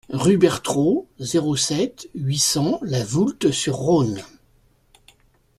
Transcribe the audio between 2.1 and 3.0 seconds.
huit cents